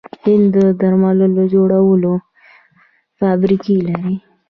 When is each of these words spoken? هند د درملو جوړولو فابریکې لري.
هند 0.23 0.45
د 0.55 0.57
درملو 0.81 1.27
جوړولو 1.53 2.13
فابریکې 3.17 3.77
لري. 3.87 4.15